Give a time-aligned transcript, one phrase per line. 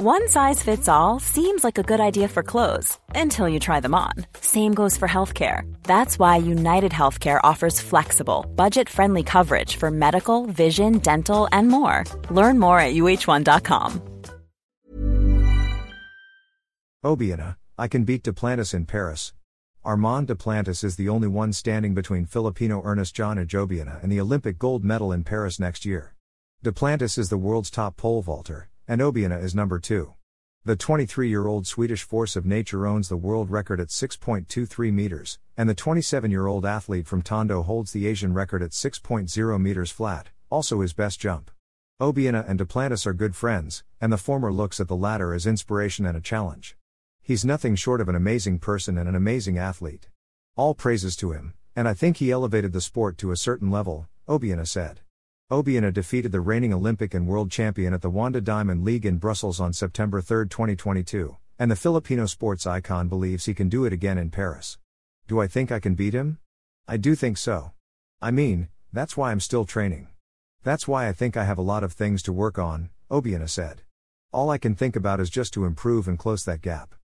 [0.00, 3.96] One size fits all seems like a good idea for clothes until you try them
[3.96, 4.12] on.
[4.40, 5.62] Same goes for healthcare.
[5.82, 12.04] That's why United Healthcare offers flexible, budget friendly coverage for medical, vision, dental, and more.
[12.30, 14.00] Learn more at uh1.com.
[17.04, 19.34] Obiena, I can beat Duplantis in Paris.
[19.84, 24.60] Armand Duplantis is the only one standing between Filipino Ernest John Ajobiena and the Olympic
[24.60, 26.14] gold medal in Paris next year.
[26.64, 30.14] Duplantis is the world's top pole vaulter, and Obiena is number 2.
[30.64, 35.38] The 23 year old Swedish force of nature owns the world record at 6.23 meters,
[35.58, 39.90] and the 27 year old athlete from Tondo holds the Asian record at 6.0 meters
[39.90, 41.50] flat, also his best jump.
[42.00, 46.06] Obiena and Duplantis are good friends, and the former looks at the latter as inspiration
[46.06, 46.76] and a challenge.
[47.20, 50.08] He's nothing short of an amazing person and an amazing athlete.
[50.56, 54.08] All praises to him, and I think he elevated the sport to a certain level,
[54.26, 55.00] Obiena said.
[55.50, 59.60] Obiena defeated the reigning Olympic and world champion at the Wanda Diamond League in Brussels
[59.60, 64.18] on September 3, 2022, and the Filipino sports icon believes he can do it again
[64.18, 64.76] in Paris.
[65.26, 66.38] Do I think I can beat him?
[66.86, 67.72] I do think so.
[68.20, 70.08] I mean, that's why I'm still training.
[70.64, 73.80] That's why I think I have a lot of things to work on, Obiena said.
[74.30, 76.94] All I can think about is just to improve and close that gap.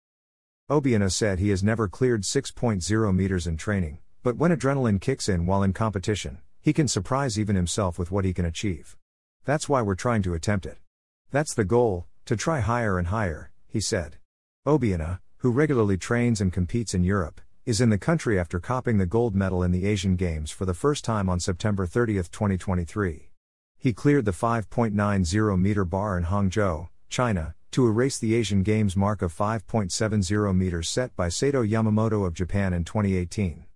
[0.70, 5.47] Obiena said he has never cleared 6.0 meters in training, but when adrenaline kicks in
[5.47, 8.96] while in competition, he can surprise even himself with what he can achieve.
[9.44, 10.78] That's why we're trying to attempt it.
[11.30, 14.16] That's the goal, to try higher and higher, he said.
[14.66, 19.04] Obiena, who regularly trains and competes in Europe, is in the country after copping the
[19.04, 23.28] gold medal in the Asian Games for the first time on September 30, 2023.
[23.76, 29.20] He cleared the 5.90 meter bar in Hangzhou, China, to erase the Asian Games mark
[29.20, 33.66] of 5.70 meters set by Seito Yamamoto of Japan in 2018.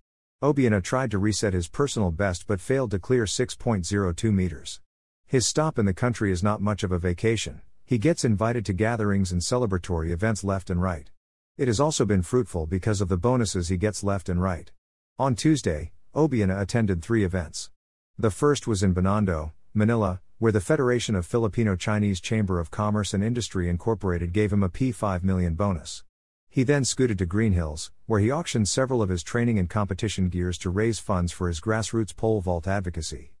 [0.41, 4.79] Obiena tried to reset his personal best but failed to clear 6.02 meters.
[5.27, 8.73] His stop in the country is not much of a vacation, he gets invited to
[8.73, 11.09] gatherings and celebratory events left and right.
[11.57, 14.71] It has also been fruitful because of the bonuses he gets left and right.
[15.17, 17.69] On Tuesday, Obiena attended three events.
[18.17, 23.13] The first was in Binondo, Manila, where the Federation of Filipino Chinese Chamber of Commerce
[23.13, 26.05] and Industry Incorporated gave him a P5 million bonus.
[26.51, 30.57] He then scooted to Greenhills, where he auctioned several of his training and competition gears
[30.59, 33.33] to raise funds for his grassroots pole vault advocacy.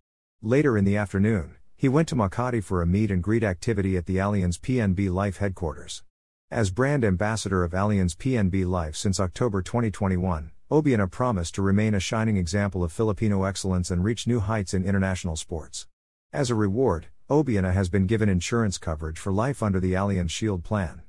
[0.43, 4.05] Later in the afternoon, he went to Makati for a meet and greet activity at
[4.05, 6.03] the Allianz PNB Life headquarters.
[6.51, 11.99] As brand ambassador of Allianz PNB Life since October 2021, Obiena promised to remain a
[11.99, 15.87] shining example of Filipino excellence and reach new heights in international sports.
[16.31, 20.63] As a reward, Obiena has been given insurance coverage for life under the Allianz Shield
[20.63, 21.01] plan.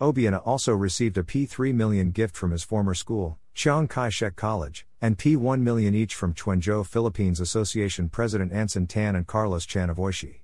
[0.00, 5.16] Obiena also received a P3 million gift from his former school, Chiang Kai-shek College, and
[5.16, 10.40] P1 million each from Quanzhou Philippines Association President Anson Tan and Carlos Chan of Oishi.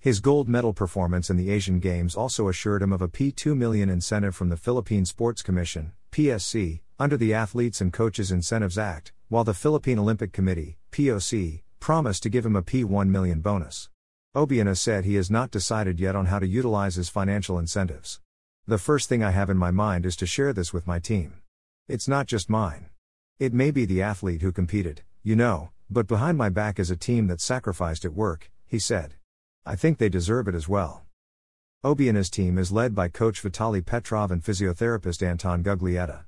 [0.00, 3.90] His gold medal performance in the Asian Games also assured him of a P2 million
[3.90, 9.44] incentive from the Philippine Sports Commission, PSC, under the Athletes and Coaches Incentives Act, while
[9.44, 13.90] the Philippine Olympic Committee, POC, promised to give him a P1 million bonus.
[14.34, 18.20] Obiena said he has not decided yet on how to utilize his financial incentives.
[18.66, 21.34] The first thing I have in my mind is to share this with my team.
[21.86, 22.86] It's not just mine.
[23.38, 26.96] It may be the athlete who competed, you know, but behind my back is a
[26.96, 29.16] team that sacrificed at work, he said.
[29.66, 31.02] I think they deserve it as well.
[31.82, 36.24] Obi and his team is led by coach Vitaly Petrov and physiotherapist Anton Guglietta.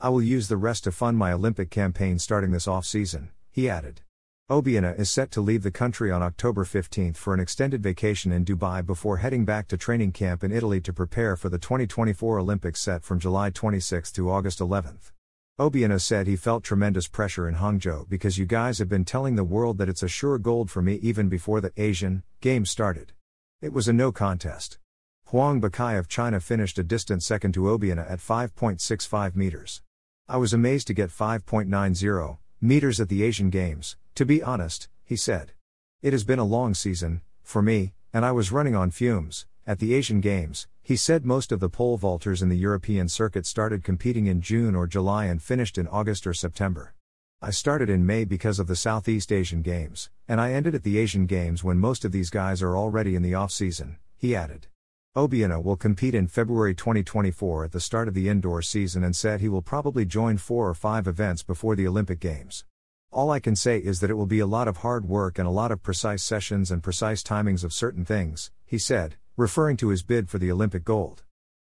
[0.00, 3.68] I will use the rest to fund my Olympic campaign starting this off season, he
[3.68, 4.02] added.
[4.50, 8.44] Obiena is set to leave the country on October 15 for an extended vacation in
[8.44, 12.80] Dubai before heading back to training camp in Italy to prepare for the 2024 Olympics
[12.80, 14.98] set from July 26 to August 11.
[15.60, 19.44] Obiena said he felt tremendous pressure in Hangzhou because you guys have been telling the
[19.44, 23.12] world that it's a sure gold for me even before the Asian Games started.
[23.62, 24.80] It was a no contest.
[25.26, 29.80] Huang Bokai of China finished a distant second to Obiena at 5.65 meters.
[30.28, 35.16] I was amazed to get 5.90 meters at the Asian Games, to be honest, he
[35.16, 35.52] said.
[36.02, 39.46] It has been a long season, for me, and I was running on fumes.
[39.66, 43.46] At the Asian Games, he said most of the pole vaulters in the European circuit
[43.46, 46.94] started competing in June or July and finished in August or September.
[47.40, 50.98] I started in May because of the Southeast Asian Games, and I ended at the
[50.98, 54.66] Asian Games when most of these guys are already in the off season, he added.
[55.16, 59.40] Obiena will compete in February 2024 at the start of the indoor season and said
[59.40, 62.64] he will probably join four or five events before the Olympic Games.
[63.10, 65.48] All I can say is that it will be a lot of hard work and
[65.48, 69.88] a lot of precise sessions and precise timings of certain things, he said, referring to
[69.88, 71.24] his bid for the Olympic gold.